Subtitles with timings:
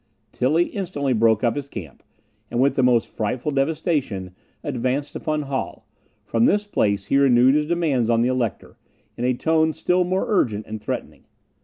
[0.31, 2.01] Tilly instantly broke up his camp,
[2.49, 5.85] and, with the most frightful devastation, advanced upon Halle;
[6.25, 8.77] from this place he renewed his demands on the Elector,
[9.15, 11.25] in a tone still more urgent and threatening.